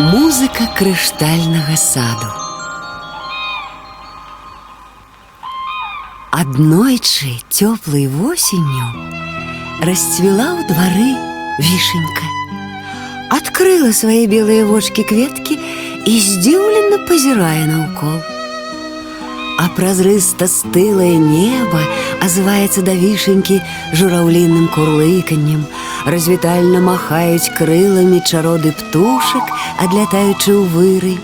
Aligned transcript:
Музыка 0.00 0.66
крыштальнага 0.78 1.76
саду. 1.76 2.28
Аднойчы 6.32 7.40
цёплай 7.48 8.06
восенню 8.06 8.88
расцвіла 9.80 10.48
ў 10.56 10.60
двары 10.68 11.10
вішенька. 11.64 12.26
Адкрыла 13.32 13.92
свае 13.96 14.26
белыя 14.28 14.68
вочки 14.68 15.00
кветкі 15.00 15.56
і 15.56 16.14
здзіўлена 16.20 17.00
пазірае 17.08 17.64
наўкол. 17.68 18.20
А 19.56 19.68
празрыста 19.76 20.44
стылае 20.44 21.16
неба 21.16 21.80
азываецца 22.20 22.84
да 22.84 22.92
вішенькі 22.92 23.62
жураўліным 23.96 24.68
курлыканнем, 24.76 25.64
развітальна 26.05 26.79
махаюць 26.81 27.51
крыламі 27.57 28.21
чароды 28.25 28.71
птушак, 28.73 29.45
адлятаючы 29.77 30.51
ў 30.57 30.63
выры, 30.73 31.15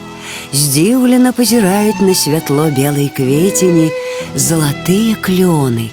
здзіўлена 0.53 1.33
пазіраюць 1.33 2.01
на 2.01 2.13
святло 2.13 2.69
белай 2.69 3.09
кветені 3.09 3.89
залатыя 4.35 5.17
клёны. 5.17 5.89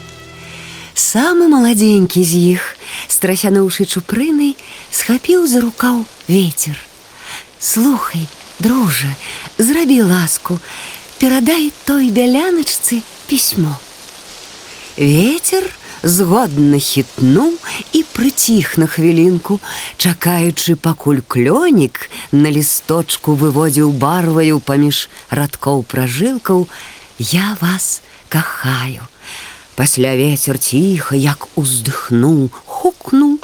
Самы 0.94 1.48
маладзенькі 1.48 2.22
з 2.22 2.58
іх, 2.58 2.62
страсянуўшы 3.08 3.88
чупрынай, 3.88 4.54
схапіў 4.90 5.46
за 5.48 5.64
рукаў 5.64 6.04
ветер. 6.28 6.78
Слухай, 7.58 8.28
дружа, 8.60 9.10
зрабі 9.58 10.02
ласку, 10.02 10.60
перадай 11.18 11.72
той 11.88 12.10
бяляначцы 12.10 13.02
пісьмо. 13.26 13.74
Ветер 14.96 15.64
згодна 16.04 16.78
хітнуў 16.78 17.56
і 17.92 18.04
прыціх 18.12 18.76
на 18.76 18.86
хвілінку, 18.86 19.60
чакаючы, 19.96 20.76
пакуль 20.76 21.24
клёнік 21.24 22.10
на 22.32 22.52
лісточку 22.52 23.34
выводзіў 23.34 23.90
барваю 23.96 24.60
паміж 24.60 25.08
радкоў 25.30 25.82
пражылкаў, 25.88 26.68
я 27.18 27.56
вас 27.60 28.02
кахаю. 28.28 29.08
Пасля 29.74 30.14
ветер 30.14 30.60
ціха, 30.60 31.16
як 31.16 31.48
уздыхнуў, 31.56 32.52
хукнуў, 32.68 33.40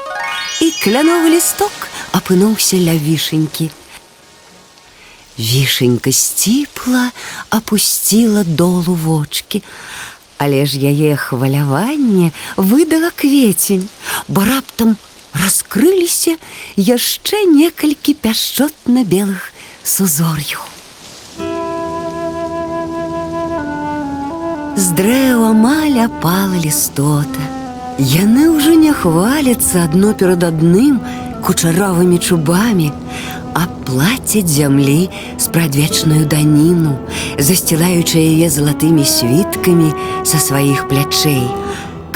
і 0.60 0.66
кляновы 0.84 1.32
лісток 1.34 1.72
апынуўся 2.12 2.76
ля 2.76 2.94
вішенькі. 2.94 3.70
Вішенька 5.40 6.12
сціпла 6.12 7.10
опусціла 7.50 8.44
долу 8.44 8.94
вочки, 8.94 9.62
але 10.40 10.64
ж 10.64 10.80
яе 10.80 11.16
хваляванне 11.20 12.32
выдала 12.56 13.12
кветень, 13.12 13.88
бо 14.26 14.40
раптам 14.48 14.96
раскрыліся 15.36 16.40
яшчэ 16.80 17.44
некалькі 17.44 18.16
пяшчотна-белых 18.24 19.52
сузор'яў. 19.84 20.64
З 24.80 24.86
дрэў 24.96 25.44
амаль 25.52 26.00
апала 26.08 26.56
лістота. 26.56 27.44
Яны 28.00 28.48
ўжо 28.56 28.72
не 28.80 28.96
хваляцца 28.96 29.84
адно 29.84 30.16
перад 30.16 30.40
адным 30.48 31.04
кучаровымі 31.44 32.16
чубамі, 32.16 32.88
а 33.60 33.66
плацяць 33.84 34.48
зямлі 34.48 35.10
спрадвечную 35.36 36.24
даніну, 36.24 36.96
засцілаючы 37.36 38.16
яе 38.16 38.48
залатымі 38.48 39.04
світкамі 39.04 39.92
са 40.24 40.40
сваіх 40.40 40.88
плячэй, 40.88 41.44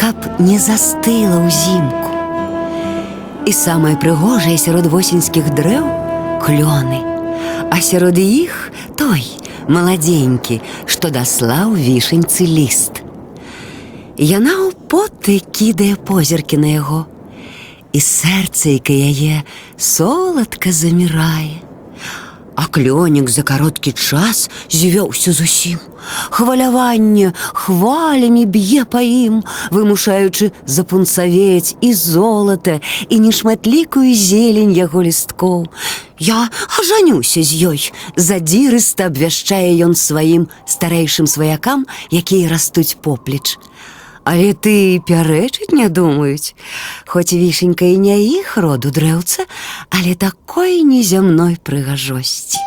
каб 0.00 0.16
не 0.40 0.56
застыла 0.56 1.44
ўзімку. 1.44 2.10
І 3.44 3.52
самае 3.52 4.00
прыгожае 4.00 4.56
сярод 4.56 4.88
восеньскіх 4.88 5.52
дрэў 5.52 5.84
клёны, 6.40 7.04
а 7.68 7.76
сярод 7.84 8.16
іх 8.16 8.72
той 8.96 9.20
маладзенькі, 9.68 10.62
што 10.88 11.12
даслаў 11.12 11.76
вішаньцы 11.76 12.48
ліст. 12.48 13.04
Яна 14.16 14.64
ў 14.64 14.72
поты 14.88 15.42
кідае 15.44 16.00
позіркі 16.00 16.56
на 16.56 16.72
яго, 16.72 17.04
і 17.94 18.00
сэрцайка 18.02 18.90
яе 18.90 19.46
соладка 19.78 20.74
замірае. 20.74 21.62
А 22.54 22.66
клёнік 22.66 23.30
за 23.30 23.42
кароткі 23.42 23.94
час 23.94 24.50
звёўся 24.70 25.32
зусім. 25.32 25.78
Хваляванне 26.30 27.32
хвалямі 27.34 28.44
б'е 28.46 28.84
па 28.84 29.02
ім, 29.02 29.42
вымушаючы 29.70 30.50
запунцавець 30.66 31.74
і 31.80 31.94
золата 31.94 32.78
і 33.08 33.18
нешматлікую 33.18 34.14
зелень 34.14 34.74
яго 34.74 35.02
лісткоў. 35.02 35.66
Я 36.18 36.50
ажанюся 36.78 37.42
з 37.42 37.50
ёй, 37.74 37.80
задзірыста 38.14 39.10
абвяшчае 39.10 39.74
ён 39.82 39.98
сваім 39.98 40.46
старэйшым 40.66 41.26
сваякам, 41.26 41.86
якія 42.10 42.50
растуць 42.50 42.94
поплеч. 43.02 43.58
Але 44.24 44.54
ты 44.54 45.00
пярэчыць 45.04 45.72
не 45.72 45.88
думаюць. 45.88 46.54
Хоць 47.06 47.32
вішенька 47.32 47.84
і 47.84 47.98
не 48.00 48.16
іх 48.40 48.56
роду 48.56 48.90
дрэўца, 48.90 49.44
але 49.90 50.14
такой 50.14 50.80
незямной 50.82 51.60
прыгажосці. 51.60 52.58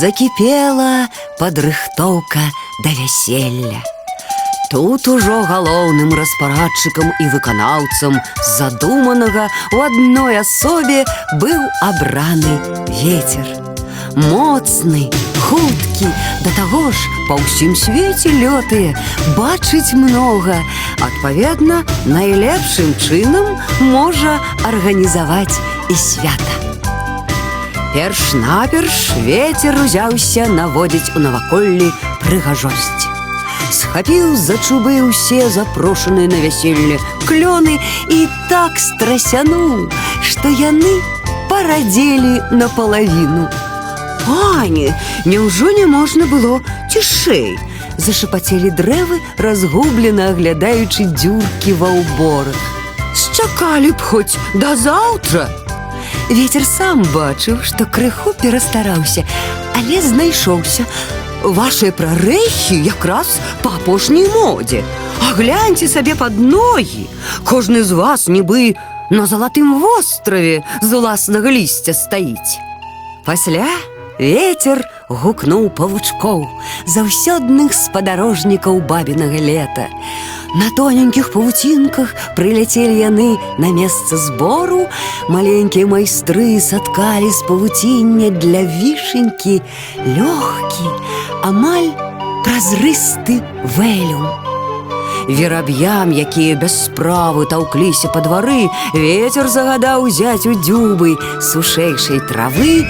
Закіпела 0.00 1.08
падрыхтоўка 1.38 2.42
да 2.84 2.90
вяселля. 2.98 3.80
Тут 4.70 5.08
ужо 5.08 5.42
галоўным 5.42 6.14
распарадчыкам 6.14 7.10
і 7.18 7.24
выканаўцам 7.32 8.20
задуманага 8.58 9.48
у 9.74 9.80
адной 9.82 10.38
асобе 10.38 11.02
быў 11.42 11.58
абраны 11.82 12.54
ветер. 13.02 13.46
Моцны, 14.14 15.10
хуткі, 15.48 15.89
да 16.06 16.50
таго 16.56 16.90
ж 16.90 16.96
па 17.28 17.36
ўсім 17.36 17.76
свеце 17.76 18.32
лётае, 18.40 18.96
бачыць 19.36 19.92
многа. 19.92 20.56
Адпаведна, 21.00 21.82
найлепшым 22.06 22.94
чынам 22.96 23.56
можа 23.92 24.40
арганізаваць 24.64 25.60
і 25.90 25.94
свята. 25.94 26.56
Перш-наперш 27.94 29.10
ветер 29.26 29.74
узяўся 29.82 30.46
наводзіць 30.46 31.10
у 31.16 31.22
наваколлі 31.24 31.90
прыгажосць. 32.22 33.08
Схапіў 33.70 34.36
за 34.36 34.58
чубы 34.58 34.98
ўсе 35.06 35.46
запрошаныя 35.50 36.30
на 36.30 36.38
вяселле 36.42 36.98
клёны 37.26 37.78
і 38.10 38.20
так 38.50 38.78
страсянуў, 38.78 39.90
што 40.22 40.50
яны 40.50 40.94
парадзелі 41.50 42.54
напалавіну. 42.54 43.50
Пане, 44.26 44.94
няўжо 45.24 45.70
не 45.76 45.86
можна 45.86 46.26
было 46.26 46.60
цішэй. 46.92 47.56
Зашапацелі 48.00 48.70
дрэвы, 48.76 49.20
разгублена 49.38 50.30
аглядаючы 50.32 51.08
дзюркі 51.12 51.76
ва 51.80 51.90
ўборах. 51.92 52.60
Счакалі 53.14 53.92
б 53.92 54.00
хоць 54.00 54.38
да 54.54 54.76
заўтра. 54.76 55.48
Вецер 56.30 56.64
сам 56.64 57.02
бачыў, 57.12 57.58
што 57.66 57.84
крыху 57.84 58.32
перастараўся, 58.40 59.26
але 59.74 60.00
знайшоўся. 60.00 60.86
Вашыя 61.42 61.90
прарэхі 61.90 62.76
якраз 62.84 63.40
па 63.64 63.74
апошняй 63.80 64.28
модзе. 64.28 64.84
А 65.26 65.32
гляньце 65.34 65.88
сабе 65.88 66.14
пад 66.14 66.38
ногі. 66.38 67.08
Кожны 67.44 67.82
з 67.82 67.92
вас 67.92 68.28
нібы 68.28 68.76
на 69.10 69.26
залатым 69.26 69.80
востраве 69.80 70.62
з 70.82 70.92
уласнага 70.92 71.50
лісця 71.50 71.92
стаіць. 71.92 72.60
Пасля 73.24 73.66
Ветер 74.20 74.82
гукнуў 75.08 75.70
павучкоў 75.72 76.42
заўсёдных 76.92 77.72
спадарожнікаў 77.72 78.82
бабінага 78.84 79.40
лета. 79.40 79.86
На 80.60 80.68
тоненькіх 80.76 81.30
павуцінках 81.32 82.12
прыляцелі 82.36 83.00
яны 83.00 83.40
на 83.56 83.70
месца 83.72 84.20
збору, 84.20 84.84
маленькія 85.32 85.88
майстры 85.88 86.60
саткалі 86.60 87.32
з 87.32 87.40
павуціння 87.48 88.28
для 88.36 88.60
вішенькі, 88.68 89.56
лёгкі, 90.04 90.92
амаль 91.48 91.88
празрысты 92.44 93.40
вэлюм. 93.72 94.28
Вераб'ям, 95.32 96.12
якія 96.12 96.60
без 96.60 96.76
справы 96.76 97.48
таўкліся 97.48 98.12
па 98.12 98.20
двары, 98.20 98.68
ветер 98.92 99.48
загадаў 99.48 100.04
узяць 100.12 100.44
у 100.44 100.52
дзюбы 100.60 101.16
сушэйшай 101.40 102.20
травы 102.28 102.84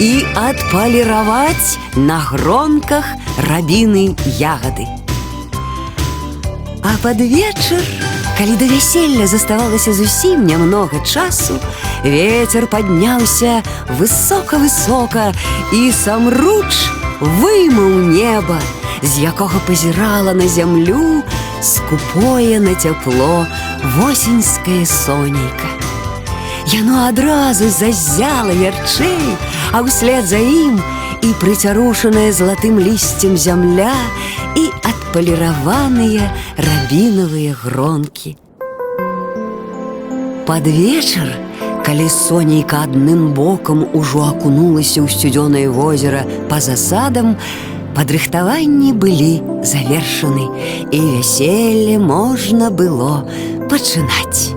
і 0.00 0.24
адпаліраваць 0.36 1.78
на 1.96 2.18
гронках 2.20 3.04
рабіны 3.48 4.12
ягады. 4.38 4.84
А 6.84 6.92
пад 7.02 7.20
вечар, 7.20 7.80
калі 8.38 8.56
да 8.60 8.66
вяселля 8.68 9.26
заставалася 9.26 9.92
зусім 9.96 10.44
нямнога 10.46 11.00
часу, 11.00 11.56
ветер 12.04 12.66
падняўся 12.66 13.62
высока-высока 13.96 15.32
і 15.72 15.92
самруч 15.92 16.70
вымыў 17.20 18.12
неба, 18.12 18.60
з 19.02 19.24
якога 19.24 19.58
пазірала 19.66 20.36
на 20.36 20.46
зямлю 20.48 21.24
скупое 21.62 22.60
на 22.60 22.74
цяпло 22.74 23.46
восеньскае 23.96 24.84
сонейка. 24.84 25.72
Яно 26.66 27.06
адразу 27.08 27.68
зазяла 27.70 28.50
ярчэй, 28.50 29.36
а 29.72 29.82
ўслед 29.82 30.26
за 30.26 30.38
ім 30.38 30.78
і 31.22 31.28
прыцярушаная 31.40 32.30
залатым 32.32 32.78
лісцем 32.78 33.36
зямля 33.36 33.94
і 34.56 34.70
адпаліраваныя 34.86 36.30
рабінавыя 36.56 37.54
гронкі. 37.54 38.36
Пад 40.46 40.66
вечар, 40.70 41.26
калі 41.86 42.08
сонейка 42.08 42.84
адным 42.86 43.32
бокам 43.34 43.86
ужо 43.94 44.30
акунулася 44.30 45.02
ў 45.02 45.10
сцюдзёнае 45.10 45.66
возера 45.70 46.22
па 46.50 46.60
засадам, 46.62 47.34
падрыхтаванні 47.96 48.92
былі 48.92 49.42
завершаны, 49.64 50.46
і 50.92 50.98
вяселле 51.18 51.98
можна 51.98 52.70
было 52.70 53.24
пачынаць. 53.70 54.52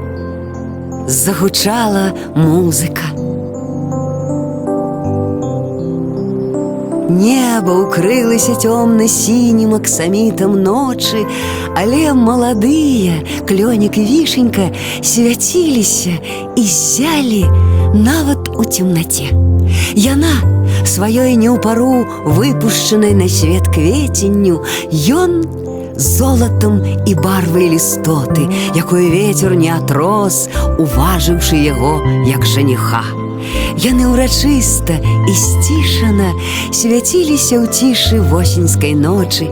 Загучала 1.08 2.14
музыка. 2.36 3.19
Неба 7.10 7.74
ўкрылася 7.90 8.54
цёмна-сінім 8.54 9.74
аксамітам 9.74 10.62
ночы, 10.62 11.26
але 11.74 12.14
маладыя 12.14 13.26
клёнік 13.50 13.98
вішенька 13.98 14.70
свяціліся 15.02 16.14
і 16.54 16.64
зялі 16.64 17.50
нават 17.98 18.54
у 18.54 18.62
цемнаце. 18.62 19.34
Яна 19.98 20.38
сваёй 20.86 21.34
не 21.34 21.50
ў 21.50 21.58
пару 21.58 22.06
выпушчанай 22.30 23.18
на 23.18 23.26
свет 23.26 23.66
кветенню, 23.74 24.62
ён 25.10 25.50
золатам 25.98 26.78
і 27.10 27.14
барвай 27.18 27.74
лістоты, 27.74 28.46
якую 28.78 29.10
ветер 29.10 29.58
не 29.58 29.74
атрос, 29.74 30.46
уважыўшы 30.78 31.58
яго 31.58 32.06
як 32.30 32.46
жаніха. 32.46 33.19
Яны 33.80 34.10
ўрачыста 34.12 34.98
і 35.00 35.34
сцішана 35.34 36.34
свяціліся 36.72 37.62
ў 37.62 37.66
цішы 37.72 38.20
восеньскай 38.32 38.96
ночы 38.98 39.48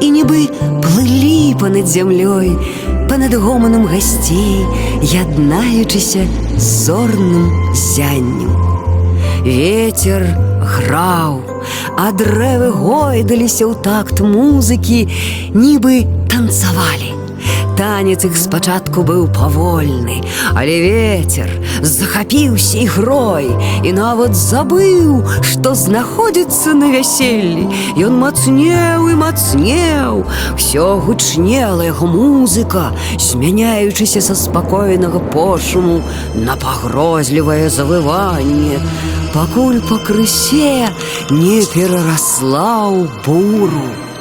і 0.00 0.06
нібы 0.12 0.48
плылі 0.84 1.54
панад 1.60 1.88
зямлёй, 1.88 2.52
панад 3.08 3.34
гоманам 3.34 3.86
гасцей, 3.86 4.66
яднаючыся 5.00 6.26
зорным 6.56 7.48
зяннем. 7.72 8.52
Ветер 9.44 10.22
граў, 10.60 11.40
а 11.98 12.12
дрэвы 12.12 12.70
гойдаліся 12.76 13.66
ў 13.68 13.74
такт 13.84 14.20
музыкі, 14.20 15.08
нібы 15.56 16.06
танцавалі. 16.30 17.11
Танец 17.76 18.24
іх 18.28 18.36
спачатку 18.36 19.00
быў 19.00 19.28
павольны, 19.32 20.20
але 20.52 20.74
ветер 20.84 21.48
захапіўся 21.80 22.84
ігрой 22.84 23.48
і 23.80 23.92
нават 23.96 24.36
забыў, 24.36 25.24
што 25.40 25.72
знаходзіцца 25.72 26.76
на 26.76 26.92
вяселлі. 26.92 27.64
Ён 27.96 28.20
мацнеў 28.20 29.08
і 29.08 29.16
мацнеў. 29.16 30.20
Всё 30.60 31.00
гучнела 31.00 31.88
яго 31.88 32.06
музыка, 32.12 32.92
змяняючыся 33.16 34.20
са 34.20 34.36
спакойнага 34.36 35.24
пошуму 35.32 36.02
на 36.36 36.60
пагрозлівае 36.60 37.72
завыванне, 37.72 38.84
пакуль 39.32 39.80
пакрысе 39.88 40.92
не 41.32 41.64
перарасла 41.72 42.92
ў 42.92 43.08
буру. 43.24 44.11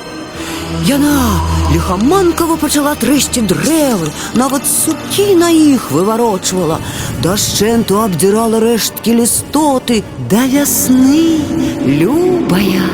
Яна 0.87 1.41
лихаманкава 1.73 2.55
пачала 2.55 2.93
трэсці 2.95 3.43
дрэвы, 3.43 4.07
нават 4.39 4.63
сукі 4.67 5.35
на 5.35 5.51
іх 5.51 5.91
выварочвала, 5.91 6.79
дашчэнту 7.23 7.99
абдзірала 7.99 8.61
рэшткі 8.63 9.19
лістоты 9.19 10.01
да 10.31 10.47
вясны, 10.47 11.43
любая. 11.85 12.87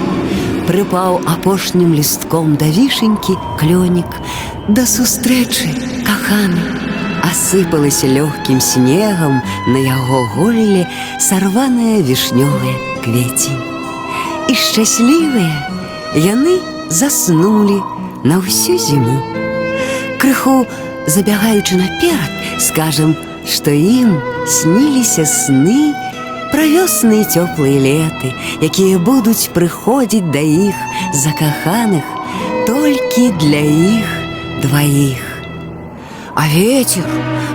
Прыпаў 0.68 1.22
апошнім 1.32 1.94
лістком 1.94 2.58
да 2.60 2.66
вішенькі 2.66 3.38
клёнік, 3.62 4.10
да 4.68 4.84
сустрэчы 4.90 5.70
каханы. 6.04 6.66
Асыпалася 7.30 8.10
лёгкім 8.10 8.60
снегам 8.60 9.42
на 9.68 9.80
яго 9.86 10.26
голле 10.36 10.88
сарваная 11.22 12.02
вішнёвая 12.02 12.76
квецень. 13.06 13.62
І 14.50 14.56
шчаслівыя 14.56 15.56
яны 16.16 16.77
заснулі 16.90 17.82
на 18.24 18.40
ўсю 18.40 18.78
зіму. 18.78 19.20
Крыху 20.18 20.66
забягаючы 21.08 21.78
наперад, 21.78 22.32
скажам, 22.60 23.16
што 23.48 23.72
ім 23.72 24.18
сніліся 24.48 25.24
сны 25.24 25.94
пра 26.52 26.68
вёсныя 26.68 27.28
цёплыя 27.28 27.80
леты, 27.80 28.34
якія 28.64 29.00
будуць 29.00 29.52
прыходзіць 29.56 30.32
да 30.32 30.44
іх 30.44 30.76
закаханых 31.24 32.04
толькі 32.68 33.32
для 33.40 33.64
іх 33.64 34.08
дваіх. 34.64 35.27
А 36.38 36.44
ветер 36.46 37.06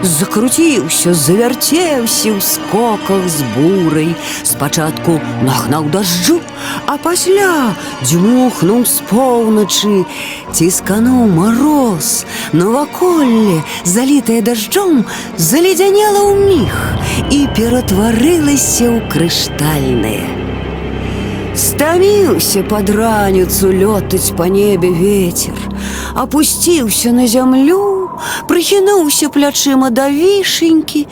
закруціўся, 0.02 1.12
завярцеўся 1.14 2.34
ў 2.34 2.42
скоках 2.42 3.28
з 3.30 3.46
бурай. 3.54 4.10
Спачатку 4.42 5.20
нагнаў 5.46 5.86
дажджу, 5.94 6.40
а 6.90 6.98
пасля 6.98 7.78
дзьмухнуў 8.02 8.82
з 8.82 9.06
поўначы, 9.06 10.02
ціскануў 10.50 11.30
мароз, 11.30 12.26
наваколле, 12.50 13.62
залітае 13.86 14.42
дажджом, 14.42 15.06
заледзянела 15.38 16.26
ў 16.26 16.34
міг 16.42 16.74
і 17.30 17.40
ператварылася 17.54 18.90
ў 18.90 19.06
крыштальнае. 19.06 20.26
Стаміўся 21.54 22.66
пад 22.66 22.90
раніцу 22.90 23.70
лётаць 23.70 24.34
па 24.34 24.50
небе 24.50 24.90
ветер, 24.90 25.54
апусціўся 26.18 27.14
на 27.14 27.30
зямлю, 27.30 28.01
прыхінуўся 28.48 29.28
плячыма 29.28 29.90
да 29.90 30.08
вішенькі 30.10 31.06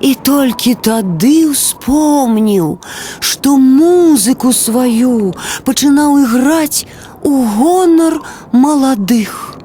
і 0.00 0.14
толькі 0.14 0.74
тады 0.74 1.50
успомніў, 1.50 2.80
што 3.20 3.56
музыку 3.60 4.52
сваю 4.56 5.32
пачынаў 5.64 6.18
іграць 6.24 6.88
у 7.22 7.44
гонар 7.44 8.20
маладых. 8.52 9.56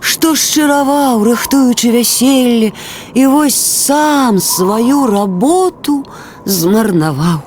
Што 0.00 0.32
шчыраваў, 0.34 1.24
рыхтуючы 1.24 1.92
вяселле, 1.92 2.72
і 3.14 3.26
вось 3.26 3.56
сам 3.56 4.40
сваю 4.40 5.06
работу 5.06 6.04
змарнаваў. 6.44 7.44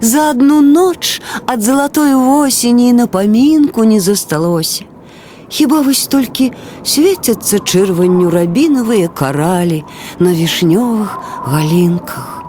За 0.00 0.30
одну 0.30 0.60
ноч 0.60 1.20
ад 1.46 1.62
залатой 1.62 2.14
восені 2.14 2.92
на 2.92 3.06
памінку 3.06 3.84
не 3.84 4.00
засталося. 4.00 4.84
Хіба 5.52 5.82
вось 5.84 6.06
толькі 6.08 6.46
свецяцца 6.80 7.58
чырванню 7.60 8.30
рабінавыя 8.32 9.08
каралі 9.12 9.82
на 10.18 10.30
вішнёвых 10.32 11.10
галінках. 11.44 12.40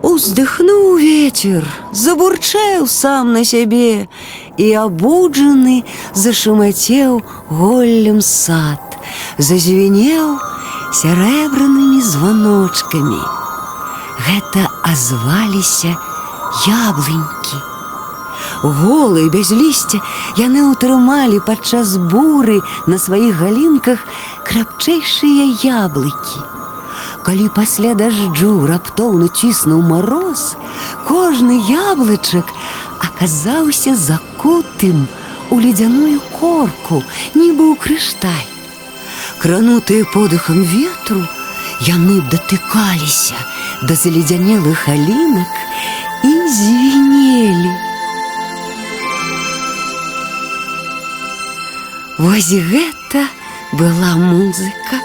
Уздыхнуў 0.00 0.96
ветер, 0.96 1.66
забурчэў 1.92 2.88
сам 2.88 3.34
на 3.36 3.42
сябе 3.44 4.08
і 4.56 4.66
абуджаны 4.84 5.84
зашумацеў 6.16 7.20
голлем 7.60 8.22
сад, 8.24 8.96
зазвенеў 9.36 10.40
сярэбранымі 11.02 12.00
званочкамі. 12.00 13.20
Гэта 14.30 14.64
азваліся 14.94 15.92
яблынькі. 16.64 17.71
Голыя 18.62 19.26
без 19.26 19.50
лісця 19.50 19.98
яны 20.38 20.62
ўтрымалі 20.70 21.42
падчас 21.42 21.98
буры 21.98 22.60
на 22.86 22.94
сваіх 22.94 23.42
галінках 23.42 24.06
крапчэйшыя 24.46 25.50
яблыкі. 25.66 26.46
Калі 27.26 27.48
пасля 27.58 27.94
дажджу 27.98 28.54
раптоўна 28.70 29.26
ціснуў 29.34 29.82
мароз, 29.82 30.54
кожны 31.10 31.58
яблычак 31.66 32.46
аказаўся 33.02 33.98
закутым 33.98 35.06
у 35.50 35.58
ледзяную 35.58 36.22
корку, 36.38 37.02
нібы 37.34 37.66
ў 37.66 37.74
крышталь. 37.82 38.50
Кранутыя 39.42 40.06
подыхам 40.14 40.62
ветру, 40.62 41.26
яны 41.82 42.22
датыкаліся 42.30 43.34
да 43.82 43.94
заледзянелых 43.98 44.86
алінак 44.86 45.50
і 46.22 46.34
звенелі. 46.46 47.91
Вось 52.22 52.52
гэта 52.54 53.26
была 53.72 54.14
музыка. 54.14 54.98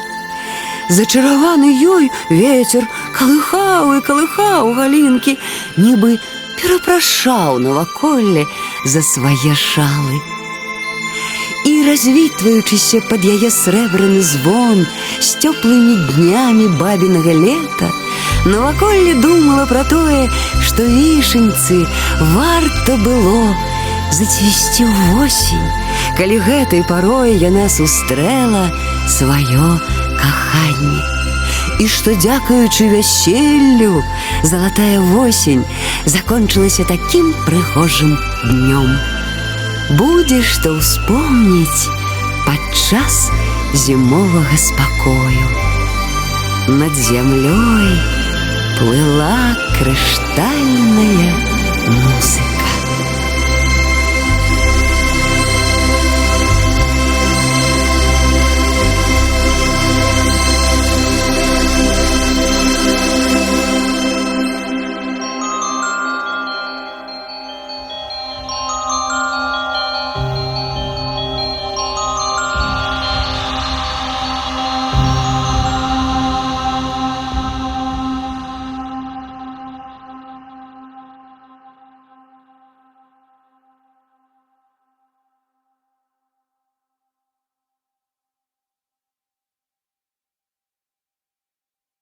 Зачараваны 0.87 1.71
ёй 1.73 2.11
ветер 2.29 2.85
калыхаў 3.17 3.95
і 3.97 4.03
калыхаў 4.05 4.69
галінкі, 4.77 5.33
нібы 5.81 6.19
перапрашаў 6.61 7.57
наваколле 7.63 8.45
за 8.85 9.01
свае 9.01 9.55
шалы. 9.57 10.21
І 11.65 11.73
развітваючыся 11.89 13.01
пад 13.09 13.25
яе 13.25 13.49
срэбраны 13.49 14.21
звон 14.21 14.85
з 15.17 15.41
цёплымі 15.41 15.97
днямі 16.13 16.69
бабінага 16.77 17.33
лета, 17.33 17.89
Наваколле 18.45 19.17
думала 19.25 19.65
пра 19.65 19.81
тое, 19.89 20.29
што 20.61 20.85
вішаньцы 20.85 21.81
варта 22.37 22.95
было 23.01 23.57
зацвісці 24.13 24.85
восень, 24.85 25.67
калі 26.17 26.39
гэтай 26.41 26.81
парой 26.87 27.37
яна 27.37 27.69
сустрэла 27.69 28.71
сваё 29.07 29.77
каханне. 30.17 31.03
І 31.77 31.85
што 31.85 32.15
дзякуючы 32.17 32.89
вяселлю 32.89 34.01
залатая 34.41 34.99
восень 35.13 35.65
закончылася 36.05 36.87
такім 36.89 37.33
прыгожым 37.45 38.17
днём. 38.43 38.97
Будзе 39.99 40.41
што 40.41 40.73
ўспомніць 40.79 41.85
падчас 42.49 43.29
зімовага 43.73 44.57
спакою. 44.57 45.47
Над 46.67 46.93
зямлёй 46.97 47.93
плыла 48.79 49.55
крыштальная 49.77 51.31
музыка. 51.87 52.46